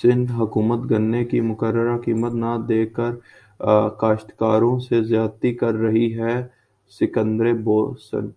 [0.00, 3.12] سندھ حکومت گنے کی مقررہ قیمت نہ دیکر
[4.00, 6.36] کاشتکاروں سے زیادتی کر رہی ہے
[6.92, 8.24] سکندر بوسن